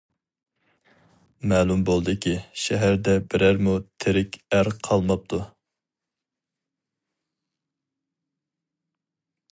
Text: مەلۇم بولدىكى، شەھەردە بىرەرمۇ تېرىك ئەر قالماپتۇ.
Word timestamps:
مەلۇم 1.51 1.83
بولدىكى، 1.89 2.33
شەھەردە 2.63 3.15
بىرەرمۇ 3.33 3.75
تېرىك 4.05 4.39
ئەر 4.57 4.71
قالماپتۇ. 4.89 5.45